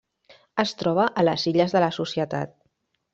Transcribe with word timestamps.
Es 0.63 0.71
troba 0.79 1.05
a 1.21 1.25
les 1.27 1.45
Illes 1.51 1.75
de 1.77 1.83
la 1.85 1.91
Societat. 1.99 2.57